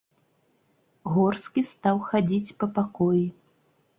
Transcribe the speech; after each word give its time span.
Горскі 1.17 1.61
стаў 1.71 2.01
хадзіць 2.09 2.55
па 2.63 2.73
пакоі. 2.79 3.25